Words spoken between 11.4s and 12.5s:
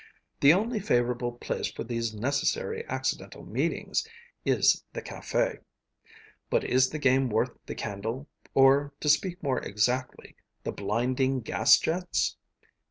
gas jets?